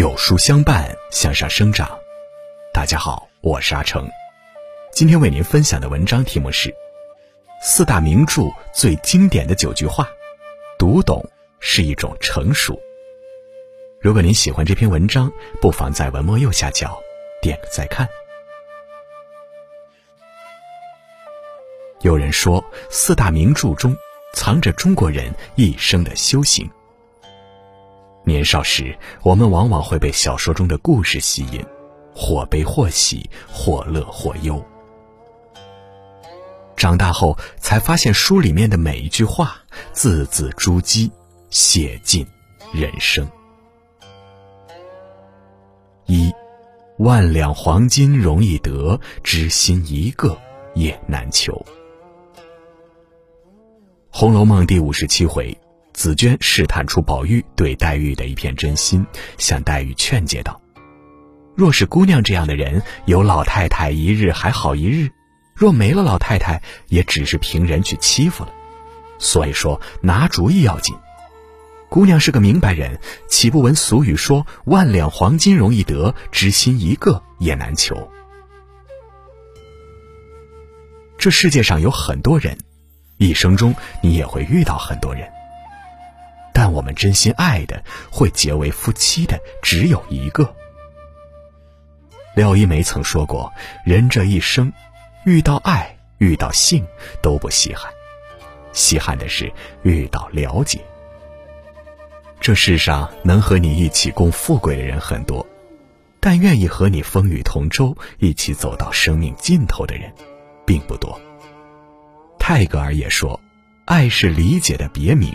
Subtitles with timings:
[0.00, 1.86] 有书相伴，向上生长。
[2.72, 4.08] 大家好，我是阿成。
[4.90, 6.70] 今天为您分享的文章题目是
[7.62, 10.04] 《四大名著最经典的九句话》，
[10.78, 11.22] 读懂
[11.58, 12.80] 是一种成熟。
[14.00, 16.98] 如果您喜欢这篇文章，不妨在文末右下角
[17.42, 18.08] 点个再看。
[22.00, 23.94] 有人说，四大名著中
[24.32, 26.66] 藏着中国人一生的修行。
[28.24, 31.64] 年少时，我们往往会被小说中的故事吸引，
[32.14, 34.62] 或悲或喜，或乐或忧。
[36.76, 39.56] 长大后，才发现书里面的每一句话，
[39.92, 41.10] 字字珠玑，
[41.50, 42.26] 写尽
[42.72, 43.28] 人生。
[46.06, 46.32] 一，
[46.98, 50.36] 万两黄金容易得，知心一个
[50.74, 51.52] 也难求。
[54.10, 55.56] 《红楼梦》第五十七回。
[56.00, 59.04] 紫娟试探出宝玉对黛玉的一片真心，
[59.36, 60.58] 向黛玉劝解道
[61.54, 65.10] ：“若是姑娘这样的人，有老太太一日还好一日；
[65.54, 68.52] 若没了老太太，也只是凭人去欺负了。
[69.18, 70.96] 所以说，拿主意要紧。
[71.90, 78.10] 姑娘是个明白人，岂不闻俗语说‘万两黄金容易得，知心一个也难求’？
[81.18, 82.56] 这世界上有很多人，
[83.18, 85.30] 一生中你也会遇到很多人。”
[86.60, 90.54] 但我们真心爱的、会结为夫妻的，只有一个。
[92.36, 93.50] 廖一梅曾说过
[93.82, 94.70] ：“人这一生，
[95.24, 96.86] 遇到爱、遇到性
[97.22, 97.90] 都不稀罕，
[98.74, 99.50] 稀罕的是
[99.84, 100.78] 遇到了解。”
[102.42, 105.46] 这世上能和你一起共富贵的人很多，
[106.20, 110.12] 但愿意和你风雨同舟、一起走到生命尽头的人，
[110.66, 111.18] 并不多。
[112.38, 113.40] 泰戈尔也说
[113.86, 115.34] ：“爱是理解的别名。”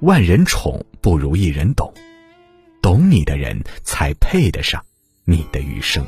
[0.00, 1.92] 万人宠不如一人懂，
[2.80, 4.82] 懂你的人才配得上
[5.26, 6.06] 你的余生。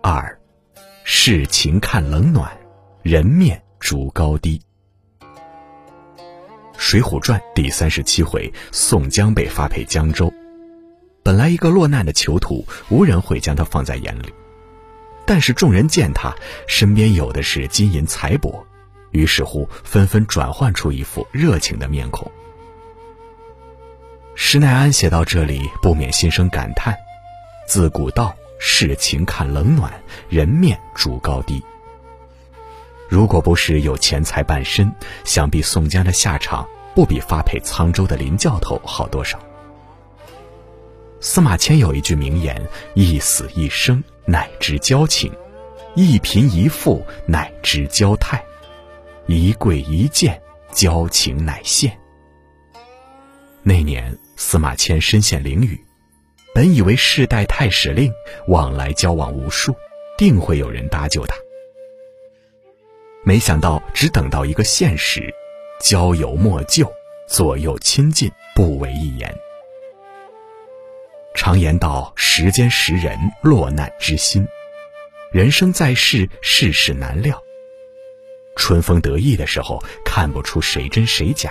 [0.00, 0.38] 二，
[1.02, 2.56] 世情看冷暖，
[3.02, 4.62] 人面逐高低。
[6.76, 10.32] 《水浒传》第三十七回，宋江被发配江州，
[11.24, 14.32] 本来一个落难的囚徒，无人会将他放在眼里，
[15.26, 16.32] 但是众人见他
[16.68, 18.64] 身边有的是金银财帛。
[19.10, 22.30] 于是乎，纷纷转换出一副热情的面孔。
[24.34, 26.94] 施耐庵写到这里，不免心生感叹：
[27.66, 29.92] 自古道世情看冷暖，
[30.28, 31.62] 人面逐高低。
[33.08, 34.92] 如果不是有钱财傍身，
[35.24, 39.38] 想必宋江的下场不比发配沧州的林教头好多少。
[41.20, 42.60] 司马迁有一句名言
[42.94, 45.30] ：“一死一生，乃知交情；
[45.94, 48.44] 一贫一富，乃知交态。”
[49.26, 50.40] 一跪一见，
[50.72, 51.98] 交情乃现。
[53.62, 55.78] 那年司马迁身陷囹圄，
[56.54, 58.12] 本以为世代太史令
[58.46, 59.74] 往来交往无数，
[60.16, 61.34] 定会有人搭救他。
[63.24, 65.34] 没想到只等到一个现实：
[65.80, 66.88] 交友莫救，
[67.28, 69.34] 左右亲近不为一言。
[71.34, 74.46] 常言道：时间识人，落难知心。
[75.32, 77.42] 人生在世，世事难料。
[78.56, 81.50] 春风得意的时候，看不出谁真谁假；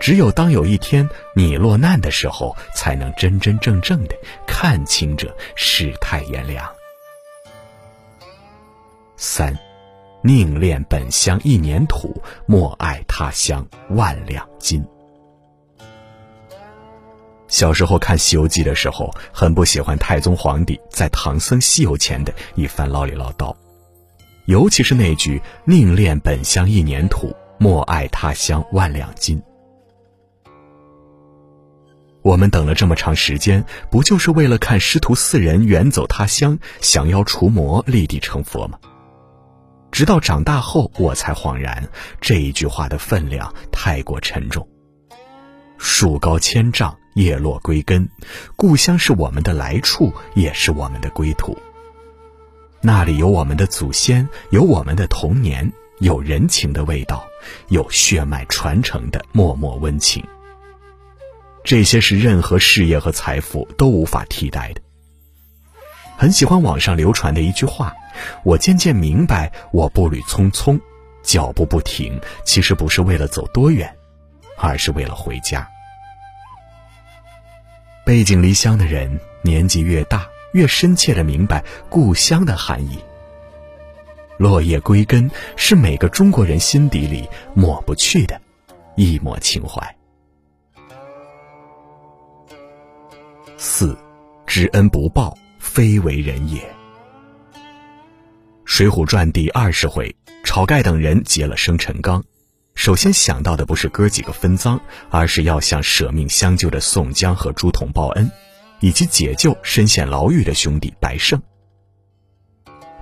[0.00, 4.14] 只有当有一天你落难的时候，才能真真正正的
[4.46, 6.66] 看清这世态炎凉。
[9.16, 9.58] 三，
[10.22, 14.84] 宁恋本乡一年土，莫爱他乡万两金。
[17.48, 23.54] 小时候看《西游记》的时候，很不喜欢太宗皇帝在唐僧西游前的一番唠里唠叨。
[24.46, 29.42] 尤其是那句“宁恋本乡一年土，莫爱他乡万两金”。
[32.22, 38.78] 我们等了这么长时间，不就是为了看师徒四人远走他乡，降妖除魔，立地成佛吗？
[39.90, 41.86] 直到长大后，我才恍然，
[42.20, 44.66] 这一句话的分量太过沉重。
[45.78, 48.08] 树高千丈，叶落归根，
[48.56, 51.56] 故乡是我们的来处，也是我们的归途。
[52.86, 57.26] 那里有我们的祖先，有我们的童年，有人情的味道，
[57.68, 60.22] 有血脉传承的脉脉温情。
[61.64, 64.82] 这些是任何事业和财富都无法替代的。
[66.18, 67.90] 很喜欢网上流传的一句话
[68.44, 70.78] ：“我渐渐明白，我步履匆匆，
[71.22, 73.90] 脚步不停，其实不是为了走多远，
[74.58, 75.66] 而是为了回家。”
[78.04, 80.28] 背井离乡的人，年纪越大。
[80.54, 82.98] 越深切的明白故乡的含义。
[84.38, 88.40] 落叶归根是每个中国人心底里抹不去的
[88.96, 89.96] 一抹情怀。
[93.56, 93.96] 四，
[94.46, 96.60] 知恩不报，非为人也。
[98.64, 100.14] 《水浒传》第二十回，
[100.44, 102.22] 晁盖等人劫了生辰纲，
[102.74, 104.80] 首先想到的不是哥几个分赃，
[105.10, 108.30] 而是要向舍命相救的宋江和朱仝报恩，
[108.80, 111.40] 以及解救身陷牢狱的兄弟白胜。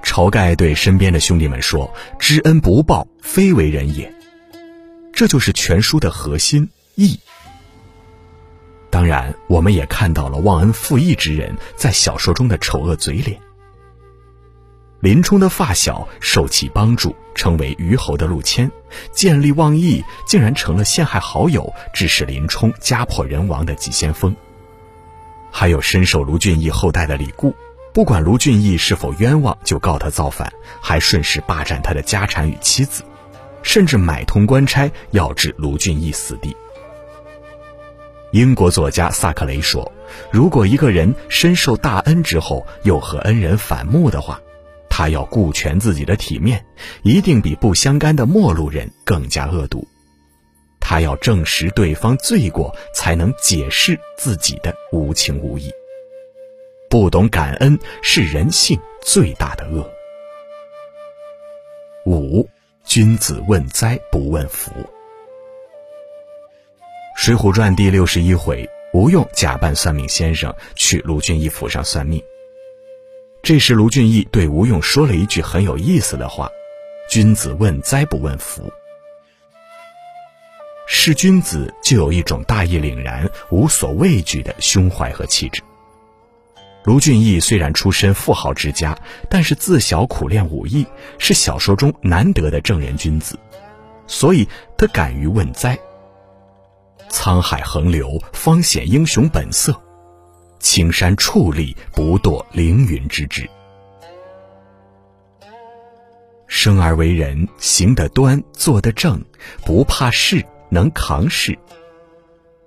[0.02, 4.12] 晁盖对身边的兄弟们说：“知恩不报，非为人也。”
[5.14, 7.18] 这就是全书的核心义。
[8.90, 13.38] 当然，我们也看到了忘恩负义之人在小说中的丑恶嘴脸。
[15.00, 18.70] 林冲的发小受其帮助，成为虞侯的陆谦，
[19.12, 24.34] 见利忘义，竟然成了陷害好友、致使林冲家破人亡的急先锋。
[25.52, 27.54] 还有深受卢俊义后代的李固，
[27.92, 30.50] 不管卢俊义是否冤枉，就告他造反，
[30.80, 33.04] 还顺势霸占他的家产与妻子，
[33.62, 36.56] 甚至买通官差要置卢俊义死地。
[38.32, 39.92] 英国作家萨克雷说
[40.32, 44.40] ：“如果一个人深受大恩之后又和恩人反目的话，
[44.88, 46.64] 他要顾全自己的体面，
[47.02, 49.86] 一定比不相干的陌路人更加恶毒。
[50.84, 55.70] 他要证实对方罪过，才能解释自己的无情无义。
[56.90, 59.88] 不懂感恩是人性最大的恶。”
[62.04, 62.46] 五，
[62.84, 64.72] 君子问灾不问福。
[67.16, 72.20] 《水浒传》第六十一回，吴用假扮算命先生去卢俊义府上算命。
[73.40, 76.50] 这时，卢俊义对吴用说了一句很有意思的话
[77.08, 78.70] ：“君子问灾不问福。”
[80.86, 85.62] 是君子就有一种大义凛然、无所畏惧的胸怀和气质。
[86.84, 88.98] 卢俊义虽然出身富豪之家，
[89.30, 90.84] 但是自小苦练武艺，
[91.18, 93.38] 是小说中难得的正人君子，
[94.06, 95.78] 所以他敢于问灾。
[97.08, 99.72] 沧海横流，方显英雄本色；
[100.58, 103.48] 青山矗立，不堕凌云之志。
[106.48, 109.24] 生而为人，行得端，坐得正，
[109.64, 111.58] 不怕事，能扛事，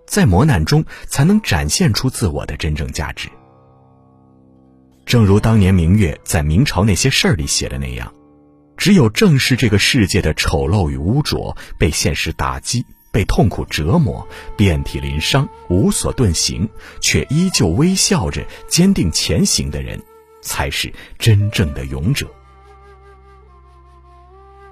[0.06, 3.28] 在磨难中才能展现出自我的真正价值。
[5.08, 8.14] 正如当年明月在《明朝那些事儿》里写的那样，
[8.78, 12.86] 只有正视这个世界的丑陋与污浊，被现实打击。
[13.12, 14.28] 被痛苦折磨，
[14.58, 16.68] 遍体鳞伤，无所遁形，
[17.00, 19.98] 却依旧微笑着坚定前行的人，
[20.42, 22.28] 才是真正的勇者。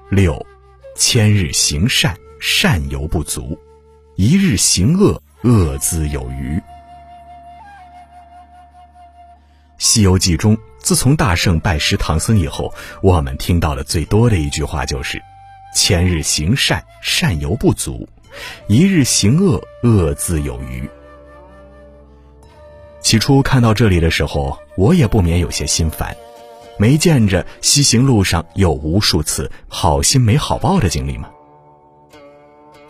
[0.10, 0.46] 六，
[0.98, 3.58] 千日行善，善犹不足；
[4.18, 6.58] 一日行恶，恶自有余。
[9.78, 15.22] 《西游记》中，自从大圣拜师唐僧以后，我们听到的最多的一句话就是
[15.74, 18.06] ：“千日行善，善犹不足。”
[18.68, 20.90] 一日行恶，恶自有余。
[23.00, 26.14] 起初看到这里的时候，我也不免有些心烦，
[26.78, 31.30] 没见着西行路上有无数次好心没好报的经历吗？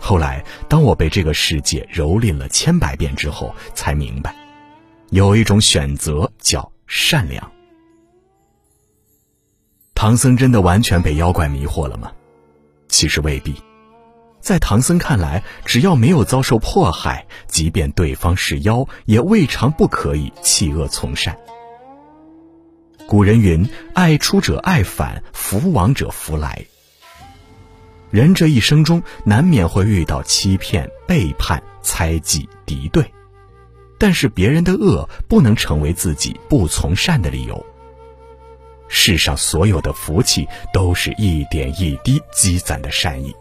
[0.06, 4.36] 后来，当我被这个世界蹂躏了千百遍之后，才明白，
[5.12, 7.50] 有一种选择叫善良。
[9.96, 12.12] 唐僧真的完全被妖怪迷惑了吗？
[12.90, 13.56] 其实未必。
[14.42, 21.38] 在唐僧看来，只要没有遭受迫害，即便对方是妖，也未尝不可以弃恶从善。
[23.08, 26.66] 古人云：“爱出者爱返，福往者福来。”
[28.14, 33.12] 人这一生中难免会遇到欺骗、背叛、猜忌、敌对，
[33.98, 37.66] 但是别人的恶不能成为自己不从善的理由。
[38.88, 43.36] 世上所有的福气，都是一点一滴积攒的善意。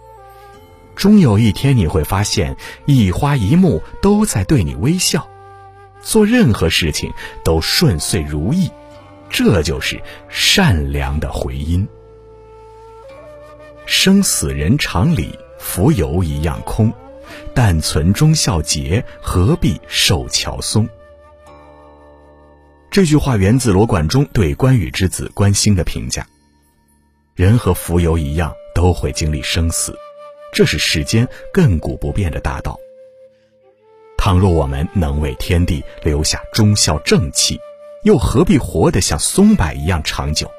[0.96, 5.28] 终有一天，你会发现一花一木都在对你微笑，
[6.00, 7.12] 做任何事情
[7.44, 8.70] 都顺遂如意，
[9.28, 10.00] 这就是
[10.30, 11.86] 善良的回音。
[13.94, 16.90] 生死人常理，浮游一样空，
[17.54, 20.88] 但存忠孝节，何必受乔松？
[22.90, 26.26] 这句话源自罗贯中对关羽之子关兴的评价：
[27.34, 29.94] 人和浮游一样，都会经历生死。
[30.54, 32.80] 这是世间亘古不变的大道。
[34.16, 37.60] 倘若我们能为天地留下忠孝正气，
[38.04, 40.46] 又何必活得像松柏一样长久？《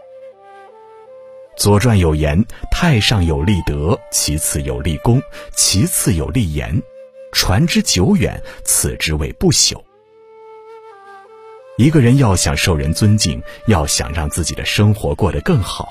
[1.55, 5.22] 左传》有言：“太上有立德，其次有立功，
[5.55, 6.81] 其次有立言。
[7.31, 9.81] 传之久远，此之谓不朽。”
[11.77, 15.89] 一个人要想受人尊敬，要想让自己的生活过得更好。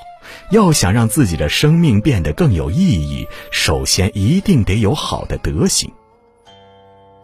[0.51, 5.91] 要想让自己的生命变得更有意义，首先一定得有好的德行。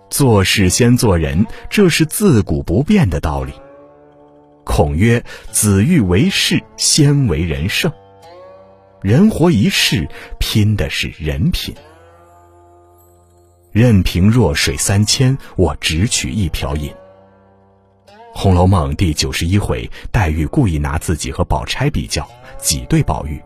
[0.10, 3.54] 做事先做人，这是自古不变的道理。
[4.66, 7.92] 孔曰：“子欲为事，先为人圣。
[9.02, 10.06] 人活一世，
[10.40, 11.74] 拼的是人品。
[13.72, 16.92] 任凭弱水三千，我只取一瓢饮。”
[18.34, 22.28] 《红楼梦》第九十一回，黛玉故意拿自己和宝钗比较，
[22.58, 23.42] 挤兑宝玉。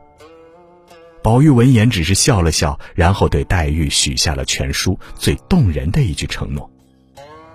[1.22, 6.69] 宝玉闻言只是笑了笑，然后对黛玉许下了全书最动人的一句承诺：“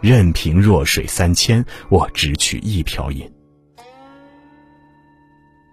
[0.00, 3.28] 任凭弱水三千，我只取一瓢饮。”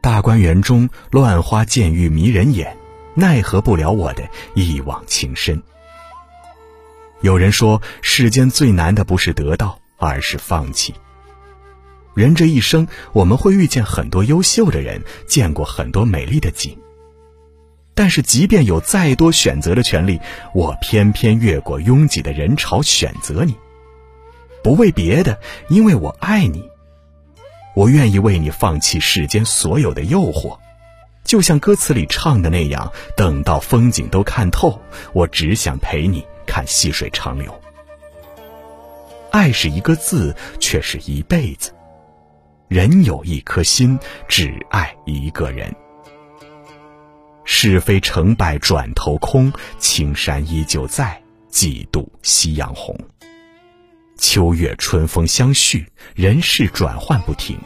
[0.05, 2.77] 大观园中乱花渐欲迷人眼，
[3.15, 5.63] 奈何不了我的一往情深。
[7.21, 10.93] 有人说，世间最难的不是得到，而是放弃。
[12.13, 16.77] 人这一生，我们会遇见很多优秀的人，见过很多美丽的景。
[17.95, 20.21] 但是，即便有再多选择的权利，
[20.53, 23.55] 我偏偏越过拥挤的人潮选择你。
[24.63, 26.69] 不为别的，因为我爱你。
[27.75, 30.57] 我愿意为你放弃世间所有的诱惑，
[31.23, 32.91] 就像歌词里唱的那样。
[33.15, 34.81] 等到风景都看透，
[35.13, 37.53] 我只想陪你看细水长流。
[39.31, 41.71] 爱是一个字，却是一辈子。
[42.69, 45.75] 人有一颗心，只爱一个人。
[47.43, 52.97] 是非成败转头空，青山依旧在，几度夕阳红。
[54.17, 57.57] 秋月春风相续，人事转换不停。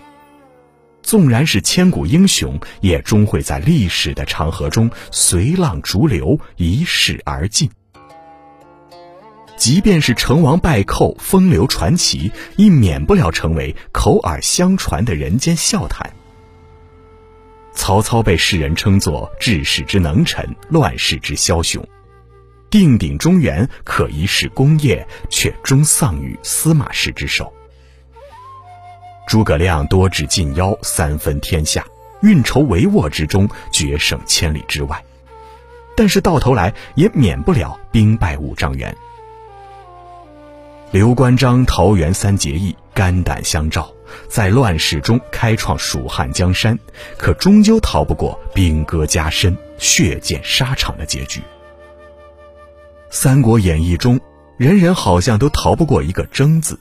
[1.01, 7.69] 纵然是千古英雄，也终会在历史的长河中随浪逐流，一逝而尽。
[9.57, 16.09] 即便是成王败寇、风流传奇，亦免不了成为口耳相传的人间笑谈。
[17.73, 21.85] 曹操被世人称作治世之能臣、乱世之枭雄，
[22.69, 27.51] 定鼎中原可一世功业，却终丧于司马氏之手。
[29.27, 31.85] 诸葛亮多智近妖，三分天下，
[32.21, 35.03] 运筹帷幄之中，决胜千里之外，
[35.95, 38.95] 但是到头来也免不了兵败五丈原。
[40.91, 43.93] 刘关张桃园三结义，肝胆相照，
[44.27, 46.77] 在乱世中开创蜀汉江山，
[47.17, 51.39] 可终究逃不过兵戈加身、血溅沙场的结局。
[53.11, 54.19] 《三国演义》中，
[54.57, 56.79] 人人好像都逃不过一个“争”字，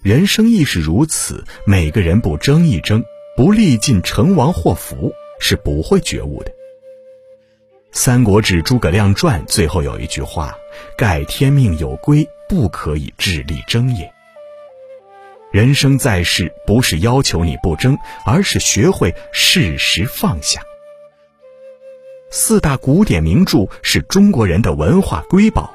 [0.00, 1.44] 人生亦是如此。
[1.66, 3.02] 每个人不争一争，
[3.36, 6.50] 不历尽成王祸福，是不会觉悟的。
[7.90, 10.54] 《三国志·诸葛亮传》最后有一句话
[10.96, 14.08] ：“盖天命有归，不可以智力争也。”
[15.50, 20.62] 人生在世，不是要求你不争，而是学会适时放下。
[22.36, 25.72] 四大古典名著是中国人的文化瑰宝，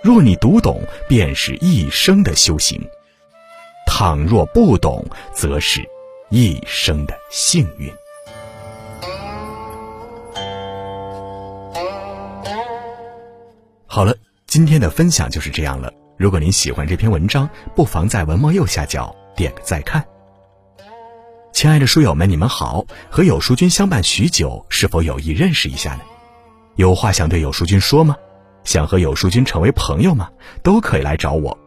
[0.00, 2.78] 若你读懂，便是一生的修行；
[3.84, 5.04] 倘若不懂，
[5.34, 5.80] 则是
[6.30, 7.92] 一生的幸运。
[13.88, 14.14] 好了，
[14.46, 15.92] 今天的分享就是这样了。
[16.16, 20.06] 如果您喜欢这篇文章，不妨在文末右下角点个再看。
[21.56, 26.00] 亲爱的书友们，你们好，和有书君相伴许久，是否有意认识一下呢？
[26.74, 28.14] 有话想对有书君说吗？
[28.64, 30.28] 想和有书君成为朋友吗？
[30.62, 31.58] 都可以来找我。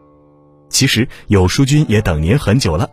[0.70, 2.88] 其实有书君也等您很久了，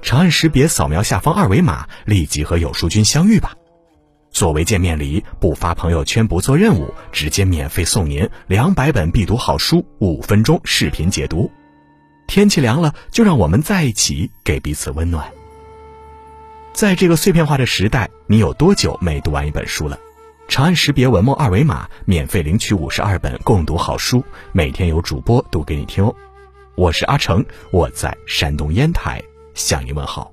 [0.00, 3.52] 长按识别扫描下方二维码，立即和有书君相遇吧。
[4.30, 11.50] 作为见面礼，不发朋友圈，不做任务，直接免费送您两百本必读好书，五分钟视频解读。
[12.26, 15.30] 天气凉了，就让我们在一起，给彼此温暖。
[16.78, 19.98] 在这个碎片化的时代，你有多久没读完一本书了？
[20.46, 26.14] 长按识别文末二维码，免费领取五十二本共读好书，每天有主播读给你听哦。
[26.76, 29.20] 我是阿成，我在山东烟台
[29.54, 30.32] 向你问好。